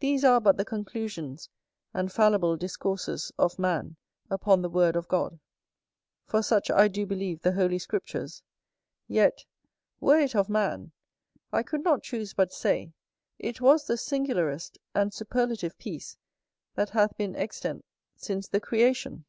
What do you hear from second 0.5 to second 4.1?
the conclusions and fallible discourses of man